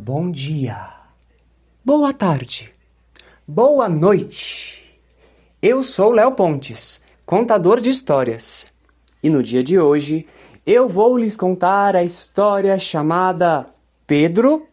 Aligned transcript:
Bom 0.00 0.30
dia. 0.30 0.94
Boa 1.84 2.12
tarde. 2.12 2.72
Boa 3.44 3.88
noite. 3.88 4.96
Eu 5.60 5.82
sou 5.82 6.12
Léo 6.12 6.36
Pontes, 6.36 7.04
contador 7.26 7.80
de 7.80 7.90
histórias. 7.90 8.72
E 9.20 9.28
no 9.28 9.42
dia 9.42 9.60
de 9.60 9.76
hoje 9.76 10.24
eu 10.64 10.88
vou 10.88 11.18
lhes 11.18 11.36
contar 11.36 11.96
a 11.96 12.04
história 12.04 12.78
chamada 12.78 13.74
Pedro 14.06 14.68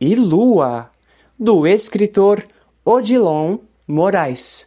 e 0.00 0.16
Lua, 0.16 0.90
do 1.38 1.68
escritor 1.68 2.44
Odilon 2.84 3.58
Moraes. 3.86 4.66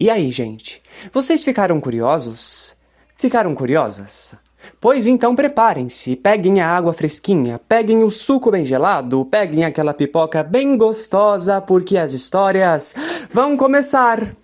E 0.00 0.08
aí, 0.08 0.30
gente, 0.32 0.82
vocês 1.12 1.44
ficaram 1.44 1.78
curiosos? 1.78 2.74
Ficaram 3.18 3.54
curiosas? 3.54 4.34
Pois 4.80 5.06
então 5.06 5.34
preparem-se, 5.34 6.16
peguem 6.16 6.60
a 6.60 6.68
água 6.68 6.92
fresquinha, 6.92 7.60
peguem 7.68 8.02
o 8.02 8.10
suco 8.10 8.50
bem 8.50 8.64
gelado, 8.64 9.24
peguem 9.24 9.64
aquela 9.64 9.94
pipoca 9.94 10.42
bem 10.42 10.76
gostosa, 10.76 11.60
porque 11.60 11.96
as 11.96 12.12
histórias 12.12 13.28
vão 13.30 13.56
começar! 13.56 14.34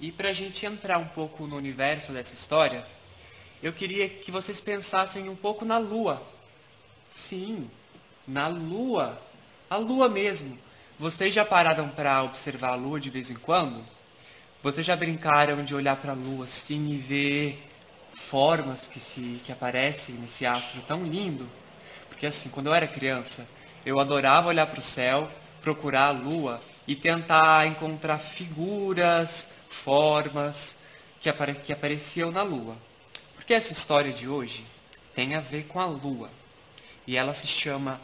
E 0.00 0.12
para 0.12 0.28
a 0.28 0.32
gente 0.32 0.64
entrar 0.64 0.98
um 0.98 1.06
pouco 1.06 1.46
no 1.46 1.56
universo 1.56 2.12
dessa 2.12 2.32
história, 2.32 2.84
eu 3.60 3.72
queria 3.72 4.08
que 4.08 4.30
vocês 4.30 4.60
pensassem 4.60 5.28
um 5.28 5.34
pouco 5.34 5.64
na 5.64 5.78
Lua. 5.78 6.22
Sim, 7.08 7.68
na 8.26 8.46
Lua. 8.46 9.20
A 9.68 9.76
Lua 9.76 10.08
mesmo. 10.08 10.56
Vocês 10.96 11.34
já 11.34 11.44
pararam 11.44 11.88
para 11.88 12.22
observar 12.22 12.70
a 12.70 12.76
Lua 12.76 13.00
de 13.00 13.10
vez 13.10 13.30
em 13.30 13.34
quando? 13.34 13.84
Vocês 14.62 14.86
já 14.86 14.94
brincaram 14.94 15.64
de 15.64 15.74
olhar 15.74 15.96
para 15.96 16.12
a 16.12 16.14
Lua 16.14 16.44
assim 16.44 16.90
e 16.90 16.96
ver 16.96 17.68
formas 18.18 18.88
que, 18.88 19.00
se, 19.00 19.40
que 19.44 19.52
aparecem 19.52 20.16
nesse 20.16 20.44
astro 20.44 20.82
tão 20.82 21.04
lindo. 21.04 21.48
Porque 22.08 22.26
assim, 22.26 22.50
quando 22.50 22.66
eu 22.66 22.74
era 22.74 22.86
criança, 22.86 23.48
eu 23.86 23.98
adorava 23.98 24.48
olhar 24.48 24.66
para 24.66 24.80
o 24.80 24.82
céu, 24.82 25.30
procurar 25.62 26.08
a 26.08 26.10
lua 26.10 26.60
e 26.86 26.94
tentar 26.94 27.66
encontrar 27.66 28.18
figuras, 28.18 29.48
formas 29.68 30.76
que, 31.20 31.28
apare 31.28 31.54
que 31.54 31.72
apareciam 31.72 32.30
na 32.30 32.42
lua. 32.42 32.76
Porque 33.34 33.54
essa 33.54 33.72
história 33.72 34.12
de 34.12 34.28
hoje 34.28 34.64
tem 35.14 35.34
a 35.34 35.40
ver 35.40 35.64
com 35.66 35.80
a 35.80 35.86
lua. 35.86 36.30
E 37.06 37.16
ela 37.16 37.32
se 37.32 37.46
chama 37.46 38.00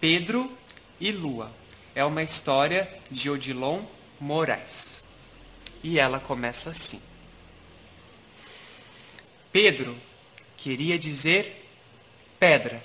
Pedro 0.00 0.50
e 0.98 1.12
Lua. 1.12 1.52
É 1.94 2.04
uma 2.04 2.22
história 2.22 2.88
de 3.10 3.28
Odilon 3.28 3.82
Moraes. 4.18 5.04
E 5.82 5.98
ela 5.98 6.18
começa 6.18 6.70
assim. 6.70 7.00
Pedro 9.56 9.96
queria 10.54 10.98
dizer 10.98 11.66
pedra, 12.38 12.84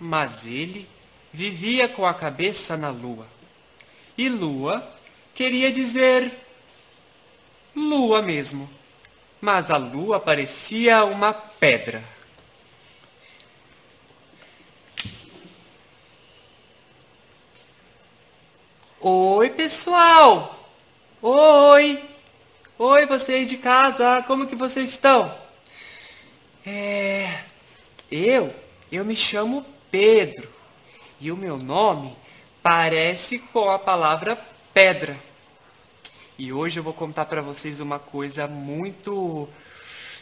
mas 0.00 0.44
ele 0.44 0.88
vivia 1.32 1.88
com 1.88 2.04
a 2.04 2.12
cabeça 2.12 2.76
na 2.76 2.90
lua. 2.90 3.28
E 4.18 4.28
lua 4.28 4.84
queria 5.32 5.70
dizer 5.70 6.36
lua 7.72 8.20
mesmo, 8.20 8.68
mas 9.40 9.70
a 9.70 9.76
lua 9.76 10.18
parecia 10.18 11.04
uma 11.04 11.32
pedra. 11.32 12.02
Oi, 18.98 19.50
pessoal! 19.50 20.68
Oi! 21.22 22.02
Oi, 22.76 23.06
você 23.06 23.34
aí 23.34 23.44
de 23.44 23.56
casa, 23.56 24.24
como 24.24 24.48
que 24.48 24.56
vocês 24.56 24.90
estão? 24.90 25.45
É. 26.66 27.44
Eu, 28.10 28.52
eu 28.90 29.04
me 29.04 29.14
chamo 29.14 29.64
Pedro. 29.88 30.48
E 31.20 31.30
o 31.30 31.36
meu 31.36 31.56
nome 31.56 32.16
parece 32.60 33.38
com 33.38 33.70
a 33.70 33.78
palavra 33.78 34.36
pedra. 34.74 35.16
E 36.36 36.52
hoje 36.52 36.80
eu 36.80 36.82
vou 36.82 36.92
contar 36.92 37.26
para 37.26 37.40
vocês 37.40 37.78
uma 37.78 38.00
coisa 38.00 38.48
muito 38.48 39.48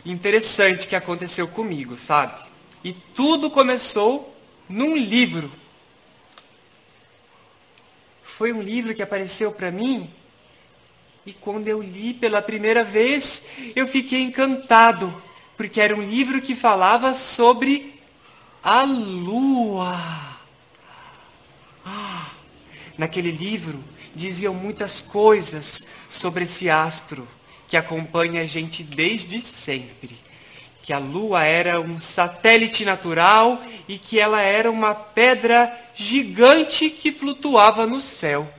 interessante 0.04 0.86
que 0.86 0.94
aconteceu 0.94 1.48
comigo, 1.48 1.96
sabe? 1.96 2.38
E 2.84 2.92
tudo 2.92 3.50
começou 3.50 4.36
num 4.68 4.94
livro. 4.94 5.50
Foi 8.22 8.52
um 8.52 8.60
livro 8.60 8.94
que 8.94 9.02
apareceu 9.02 9.50
para 9.50 9.70
mim 9.70 10.10
e 11.24 11.32
quando 11.32 11.68
eu 11.68 11.80
li 11.80 12.12
pela 12.12 12.42
primeira 12.42 12.84
vez, 12.84 13.44
eu 13.74 13.88
fiquei 13.88 14.22
encantado 14.22 15.22
porque 15.64 15.80
era 15.80 15.96
um 15.96 16.02
livro 16.02 16.42
que 16.42 16.54
falava 16.54 17.14
sobre 17.14 17.98
a 18.62 18.82
lua. 18.82 19.98
Ah, 21.82 22.32
naquele 22.98 23.30
livro 23.30 23.82
diziam 24.14 24.52
muitas 24.52 25.00
coisas 25.00 25.86
sobre 26.06 26.44
esse 26.44 26.68
astro 26.68 27.26
que 27.66 27.78
acompanha 27.78 28.42
a 28.42 28.46
gente 28.46 28.82
desde 28.82 29.40
sempre. 29.40 30.18
Que 30.82 30.92
a 30.92 30.98
lua 30.98 31.44
era 31.44 31.80
um 31.80 31.98
satélite 31.98 32.84
natural 32.84 33.62
e 33.88 33.96
que 33.96 34.20
ela 34.20 34.42
era 34.42 34.70
uma 34.70 34.94
pedra 34.94 35.74
gigante 35.94 36.90
que 36.90 37.10
flutuava 37.10 37.86
no 37.86 38.02
céu. 38.02 38.52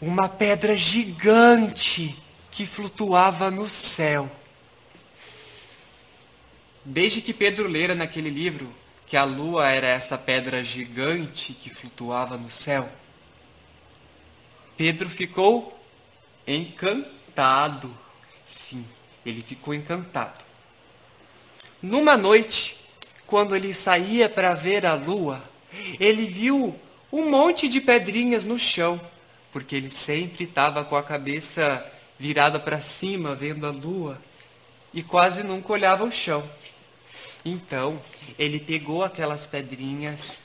Uma 0.00 0.28
pedra 0.28 0.76
gigante 0.76 2.20
que 2.50 2.66
flutuava 2.66 3.48
no 3.48 3.68
céu. 3.68 4.28
Desde 6.88 7.20
que 7.20 7.34
Pedro 7.34 7.66
lera 7.66 7.96
naquele 7.96 8.30
livro 8.30 8.72
que 9.08 9.16
a 9.16 9.24
lua 9.24 9.68
era 9.68 9.88
essa 9.88 10.16
pedra 10.16 10.62
gigante 10.62 11.52
que 11.52 11.68
flutuava 11.68 12.36
no 12.36 12.48
céu, 12.48 12.88
Pedro 14.76 15.08
ficou 15.08 15.76
encantado. 16.46 17.92
Sim, 18.44 18.86
ele 19.24 19.42
ficou 19.42 19.74
encantado. 19.74 20.44
Numa 21.82 22.16
noite, 22.16 22.76
quando 23.26 23.56
ele 23.56 23.74
saía 23.74 24.28
para 24.28 24.54
ver 24.54 24.86
a 24.86 24.94
lua, 24.94 25.42
ele 25.98 26.26
viu 26.26 26.78
um 27.12 27.28
monte 27.28 27.68
de 27.68 27.80
pedrinhas 27.80 28.46
no 28.46 28.60
chão, 28.60 29.00
porque 29.50 29.74
ele 29.74 29.90
sempre 29.90 30.44
estava 30.44 30.84
com 30.84 30.94
a 30.94 31.02
cabeça 31.02 31.84
virada 32.16 32.60
para 32.60 32.80
cima, 32.80 33.34
vendo 33.34 33.66
a 33.66 33.70
lua, 33.70 34.22
e 34.94 35.02
quase 35.02 35.42
nunca 35.42 35.72
olhava 35.72 36.04
o 36.04 36.12
chão. 36.12 36.48
Então, 37.48 38.02
ele 38.36 38.58
pegou 38.58 39.04
aquelas 39.04 39.46
pedrinhas 39.46 40.42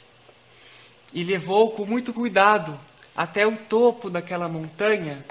e 1.12 1.24
levou 1.24 1.72
com 1.72 1.84
muito 1.84 2.14
cuidado 2.14 2.80
até 3.16 3.46
o 3.46 3.58
topo 3.58 4.08
daquela 4.08 4.48
montanha, 4.48 5.26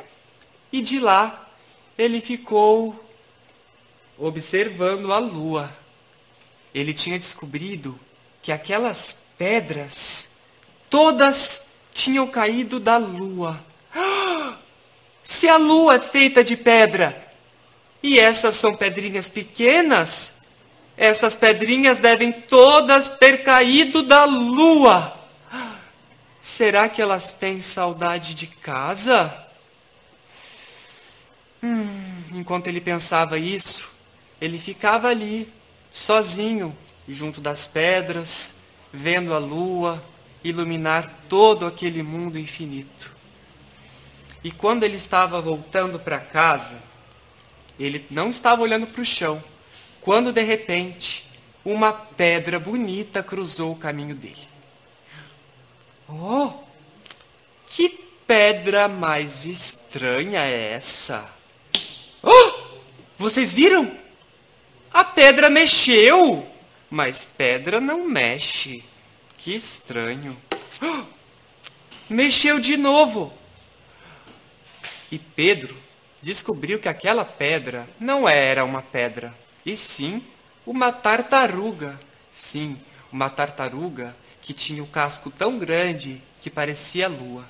e 0.72 0.80
de 0.80 0.98
lá 0.98 1.48
ele 1.96 2.20
ficou 2.20 3.08
observando 4.18 5.12
a 5.12 5.18
lua. 5.18 5.72
Ele 6.74 6.92
tinha 6.92 7.16
descobrido 7.16 7.98
que 8.42 8.50
aquelas 8.50 9.28
pedras 9.38 10.38
todas 10.90 11.70
tinham 11.94 12.26
caído 12.26 12.80
da 12.80 12.96
lua. 12.96 13.64
Se 15.22 15.48
a 15.48 15.56
lua 15.56 15.94
é 15.94 16.00
feita 16.00 16.42
de 16.42 16.56
pedra 16.56 17.32
e 18.02 18.18
essas 18.18 18.56
são 18.56 18.74
pedrinhas 18.74 19.28
pequenas, 19.28 20.39
essas 21.00 21.34
pedrinhas 21.34 21.98
devem 21.98 22.30
todas 22.30 23.08
ter 23.08 23.42
caído 23.42 24.02
da 24.02 24.26
lua. 24.26 25.18
Será 26.42 26.90
que 26.90 27.00
elas 27.00 27.32
têm 27.32 27.62
saudade 27.62 28.34
de 28.34 28.46
casa? 28.46 29.46
Hum, 31.62 32.20
enquanto 32.32 32.66
ele 32.66 32.82
pensava 32.82 33.38
isso, 33.38 33.88
ele 34.42 34.58
ficava 34.58 35.08
ali, 35.08 35.50
sozinho, 35.90 36.76
junto 37.08 37.40
das 37.40 37.66
pedras, 37.66 38.56
vendo 38.92 39.32
a 39.32 39.38
lua 39.38 40.04
iluminar 40.44 41.22
todo 41.30 41.64
aquele 41.64 42.02
mundo 42.02 42.38
infinito. 42.38 43.10
E 44.44 44.52
quando 44.52 44.84
ele 44.84 44.96
estava 44.96 45.40
voltando 45.40 45.98
para 45.98 46.18
casa, 46.18 46.76
ele 47.78 48.06
não 48.10 48.28
estava 48.28 48.60
olhando 48.60 48.86
para 48.86 49.00
o 49.00 49.06
chão, 49.06 49.42
quando 50.00 50.32
de 50.32 50.42
repente 50.42 51.26
uma 51.64 51.92
pedra 51.92 52.58
bonita 52.58 53.22
cruzou 53.22 53.72
o 53.72 53.76
caminho 53.76 54.14
dele. 54.14 54.48
Oh, 56.08 56.52
que 57.66 57.88
pedra 58.26 58.88
mais 58.88 59.44
estranha 59.44 60.40
é 60.40 60.72
essa? 60.72 61.28
Oh, 62.22 62.52
vocês 63.18 63.52
viram? 63.52 63.90
A 64.92 65.04
pedra 65.04 65.48
mexeu, 65.48 66.46
mas 66.90 67.24
pedra 67.24 67.80
não 67.80 68.08
mexe. 68.08 68.82
Que 69.36 69.54
estranho. 69.54 70.36
Oh, 70.82 71.04
mexeu 72.08 72.58
de 72.58 72.76
novo. 72.76 73.32
E 75.10 75.18
Pedro 75.18 75.76
descobriu 76.22 76.78
que 76.78 76.88
aquela 76.88 77.24
pedra 77.24 77.88
não 77.98 78.28
era 78.28 78.64
uma 78.64 78.82
pedra, 78.82 79.34
e 79.64 79.76
sim 79.76 80.22
uma 80.66 80.92
tartaruga. 80.92 82.00
Sim, 82.32 82.80
uma 83.12 83.28
tartaruga 83.28 84.16
que 84.40 84.52
tinha 84.54 84.82
o 84.82 84.86
casco 84.86 85.30
tão 85.30 85.58
grande 85.58 86.22
que 86.40 86.48
parecia 86.48 87.08
lua. 87.08 87.44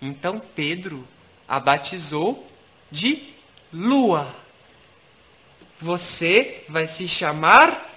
Então 0.00 0.40
Pedro 0.54 1.06
a 1.46 1.60
batizou 1.60 2.46
de 2.90 3.34
Lua. 3.72 4.32
Você 5.80 6.64
vai 6.68 6.86
se 6.86 7.08
chamar 7.08 7.90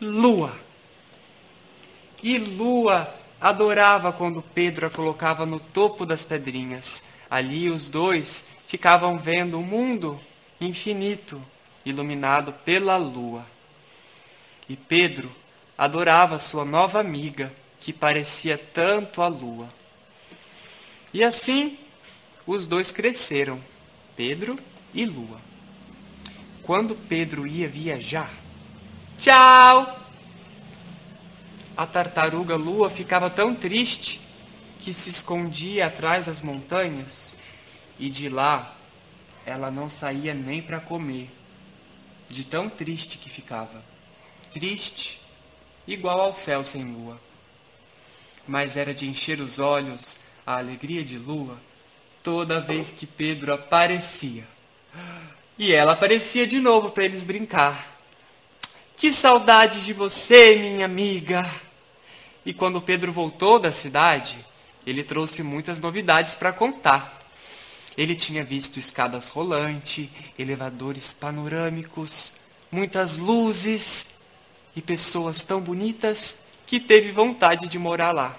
Lua. 0.00 0.54
E 2.22 2.38
Lua 2.38 3.12
adorava 3.40 4.12
quando 4.12 4.42
Pedro 4.42 4.86
a 4.86 4.90
colocava 4.90 5.46
no 5.46 5.58
topo 5.58 6.04
das 6.06 6.24
pedrinhas. 6.24 7.02
Ali 7.30 7.70
os 7.70 7.88
dois 7.88 8.44
ficavam 8.66 9.18
vendo 9.18 9.58
o 9.58 9.62
mundo 9.62 10.20
infinito, 10.60 11.42
iluminado 11.84 12.52
pela 12.64 12.96
lua. 12.96 13.46
E 14.68 14.76
Pedro 14.76 15.30
adorava 15.76 16.38
sua 16.38 16.64
nova 16.64 17.00
amiga, 17.00 17.52
que 17.80 17.92
parecia 17.92 18.56
tanto 18.56 19.20
a 19.20 19.28
lua. 19.28 19.68
E 21.12 21.22
assim 21.22 21.78
os 22.46 22.66
dois 22.66 22.90
cresceram, 22.90 23.62
Pedro 24.16 24.58
e 24.94 25.04
Lua. 25.04 25.40
Quando 26.62 26.94
Pedro 26.94 27.46
ia 27.46 27.68
viajar, 27.68 28.30
tchau! 29.18 30.00
A 31.76 31.86
tartaruga 31.86 32.56
Lua 32.56 32.90
ficava 32.90 33.30
tão 33.30 33.54
triste 33.54 34.20
que 34.78 34.92
se 34.92 35.10
escondia 35.10 35.86
atrás 35.86 36.26
das 36.26 36.40
montanhas 36.40 37.36
e 37.98 38.10
de 38.10 38.28
lá 38.28 38.76
ela 39.44 39.70
não 39.70 39.88
saía 39.88 40.34
nem 40.34 40.62
para 40.62 40.80
comer, 40.80 41.30
de 42.32 42.44
tão 42.44 42.68
triste 42.68 43.18
que 43.18 43.28
ficava. 43.28 43.84
Triste, 44.50 45.20
igual 45.86 46.20
ao 46.20 46.32
céu 46.32 46.64
sem 46.64 46.84
lua. 46.84 47.20
Mas 48.48 48.76
era 48.76 48.92
de 48.92 49.06
encher 49.06 49.40
os 49.40 49.58
olhos 49.58 50.16
a 50.44 50.56
alegria 50.56 51.04
de 51.04 51.18
lua 51.18 51.60
toda 52.22 52.60
vez 52.60 52.90
que 52.90 53.06
Pedro 53.06 53.52
aparecia. 53.52 54.44
E 55.58 55.72
ela 55.72 55.92
aparecia 55.92 56.46
de 56.46 56.58
novo 56.58 56.90
para 56.90 57.04
eles 57.04 57.22
brincar. 57.22 57.98
Que 58.96 59.12
saudade 59.12 59.84
de 59.84 59.92
você, 59.92 60.56
minha 60.56 60.86
amiga! 60.86 61.48
E 62.44 62.52
quando 62.52 62.80
Pedro 62.80 63.12
voltou 63.12 63.58
da 63.58 63.70
cidade, 63.72 64.44
ele 64.86 65.02
trouxe 65.02 65.42
muitas 65.42 65.78
novidades 65.78 66.34
para 66.34 66.52
contar. 66.52 67.21
Ele 67.96 68.14
tinha 68.14 68.42
visto 68.42 68.78
escadas 68.78 69.28
rolantes, 69.28 70.08
elevadores 70.38 71.12
panorâmicos, 71.12 72.32
muitas 72.70 73.16
luzes 73.16 74.14
e 74.74 74.80
pessoas 74.80 75.44
tão 75.44 75.60
bonitas 75.60 76.38
que 76.66 76.80
teve 76.80 77.12
vontade 77.12 77.68
de 77.68 77.78
morar 77.78 78.12
lá. 78.12 78.38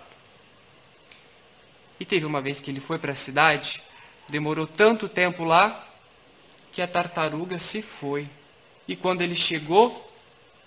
E 2.00 2.06
teve 2.06 2.26
uma 2.26 2.42
vez 2.42 2.60
que 2.60 2.72
ele 2.72 2.80
foi 2.80 2.98
para 2.98 3.12
a 3.12 3.16
cidade, 3.16 3.82
demorou 4.28 4.66
tanto 4.66 5.08
tempo 5.08 5.44
lá, 5.44 5.88
que 6.72 6.82
a 6.82 6.88
tartaruga 6.88 7.60
se 7.60 7.82
foi. 7.84 8.28
E 8.88 8.96
quando 8.96 9.22
ele 9.22 9.36
chegou, 9.36 10.12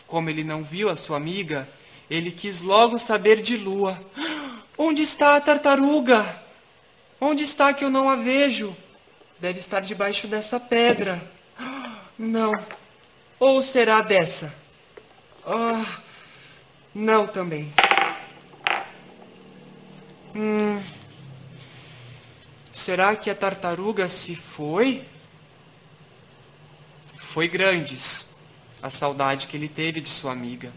como 0.07 0.31
ele 0.31 0.45
não 0.45 0.63
viu 0.63 0.89
a 0.89 0.95
sua 0.95 1.17
amiga, 1.17 1.69
ele 2.09 2.31
quis 2.31 2.61
logo 2.61 2.99
saber 2.99 3.43
de 3.43 3.57
Lua. 3.57 4.01
Onde 4.79 5.03
está 5.03 5.37
a 5.37 5.41
tartaruga? 5.41 6.46
Onde 7.21 7.45
está 7.45 7.73
que 7.73 7.85
eu 7.85 7.91
não 7.91 8.09
a 8.09 8.17
vejo? 8.17 8.77
Deve 9.39 9.59
estar 9.59 9.81
debaixo 9.81 10.27
dessa 10.27 10.61
pedra. 10.61 11.21
Não. 12.19 12.53
Ou 13.39 13.63
será 13.63 14.01
dessa? 14.03 14.55
Ah, 15.47 16.01
não 16.95 17.27
também. 17.27 17.73
Hum, 20.35 20.83
será 22.73 23.17
que 23.17 23.31
a 23.31 23.35
tartaruga 23.35 24.09
se 24.09 24.35
foi? 24.35 25.05
Foi 27.19 27.49
grandes 27.49 28.35
a 28.83 28.91
saudade 28.91 29.47
que 29.49 29.57
ele 29.57 29.69
teve 29.69 30.01
de 30.01 30.09
sua 30.09 30.33
amiga. 30.33 30.73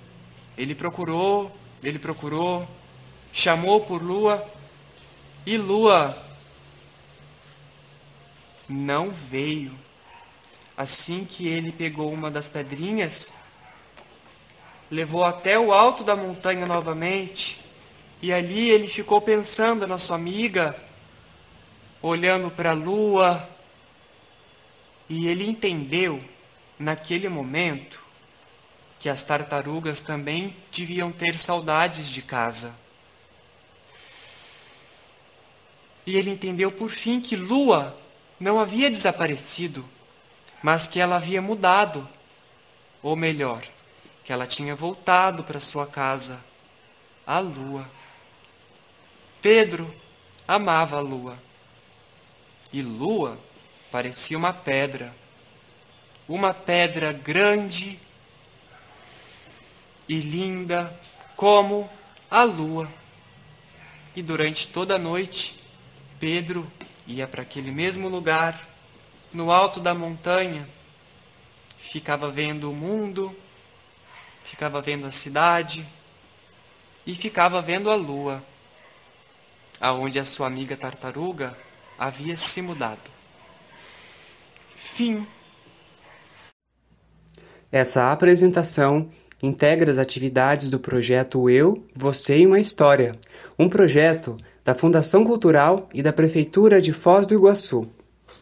Ele 0.57 0.73
procurou, 0.73 1.55
ele 1.83 1.99
procurou, 1.99 2.67
chamou 3.31 3.81
por 3.81 4.01
Lua, 4.01 4.45
e 5.45 5.57
Lua 5.57 6.28
não 8.69 9.09
veio. 9.09 9.77
Assim 10.77 11.25
que 11.25 11.47
ele 11.47 11.71
pegou 11.71 12.13
uma 12.13 12.29
das 12.29 12.47
pedrinhas, 12.47 13.33
levou 14.89 15.25
até 15.25 15.59
o 15.59 15.73
alto 15.73 16.03
da 16.03 16.15
montanha 16.15 16.65
novamente, 16.65 17.59
e 18.21 18.31
ali 18.31 18.69
ele 18.69 18.87
ficou 18.87 19.19
pensando 19.19 19.87
na 19.87 19.97
sua 19.97 20.15
amiga, 20.15 20.79
olhando 22.01 22.49
para 22.49 22.71
a 22.71 22.73
lua, 22.73 23.49
e 25.09 25.27
ele 25.27 25.49
entendeu, 25.49 26.23
naquele 26.77 27.27
momento, 27.27 28.01
que 28.99 29.09
as 29.09 29.23
tartarugas 29.23 30.01
também 30.01 30.55
deviam 30.71 31.11
ter 31.11 31.37
saudades 31.37 32.09
de 32.09 32.21
casa. 32.21 32.75
E 36.05 36.17
ele 36.17 36.29
entendeu 36.29 36.71
por 36.71 36.89
fim 36.89 37.21
que 37.21 37.35
Lua 37.35 37.97
não 38.39 38.59
havia 38.59 38.89
desaparecido, 38.89 39.85
mas 40.63 40.87
que 40.87 40.99
ela 40.99 41.17
havia 41.17 41.41
mudado. 41.41 42.07
Ou 43.01 43.15
melhor, 43.15 43.63
que 44.23 44.31
ela 44.31 44.45
tinha 44.45 44.75
voltado 44.75 45.43
para 45.43 45.59
sua 45.59 45.87
casa, 45.87 46.43
a 47.25 47.39
Lua. 47.39 47.89
Pedro 49.41 49.93
amava 50.47 50.97
a 50.97 51.01
Lua. 51.01 51.37
E 52.71 52.81
Lua 52.81 53.39
parecia 53.91 54.37
uma 54.37 54.53
pedra. 54.53 55.15
Uma 56.27 56.53
pedra 56.53 57.11
grande 57.11 57.99
e 60.09 60.19
linda 60.19 60.93
como 61.35 61.89
a 62.29 62.43
lua. 62.43 62.91
E 64.15 64.21
durante 64.21 64.67
toda 64.67 64.95
a 64.95 64.99
noite, 64.99 65.59
Pedro 66.19 66.69
ia 67.09 67.27
para 67.27 67.41
aquele 67.41 67.71
mesmo 67.71 68.07
lugar, 68.07 68.69
no 69.33 69.51
alto 69.51 69.79
da 69.79 69.95
montanha, 69.95 70.69
ficava 71.75 72.29
vendo 72.29 72.69
o 72.69 72.75
mundo, 72.75 73.35
ficava 74.43 74.79
vendo 74.79 75.07
a 75.07 75.11
cidade 75.11 75.83
e 77.07 77.15
ficava 77.15 77.63
vendo 77.63 77.89
a 77.89 77.95
lua, 77.95 78.43
aonde 79.81 80.19
a 80.19 80.25
sua 80.25 80.45
amiga 80.45 80.77
tartaruga 80.77 81.57
havia 81.97 82.37
se 82.37 82.61
mudado. 82.61 83.09
Fim. 84.75 85.25
Essa 87.71 88.11
apresentação 88.11 89.11
integra 89.41 89.89
as 89.89 89.97
atividades 89.97 90.69
do 90.69 90.79
projeto 90.79 91.49
Eu, 91.49 91.83
Você 91.95 92.39
e 92.39 92.45
uma 92.45 92.59
História, 92.59 93.17
um 93.57 93.67
projeto 93.67 94.37
da 94.69 94.75
Fundação 94.75 95.23
Cultural 95.23 95.89
e 95.91 96.03
da 96.03 96.13
Prefeitura 96.13 96.79
de 96.79 96.93
Foz 96.93 97.25
do 97.25 97.33
Iguaçu. 97.33 97.87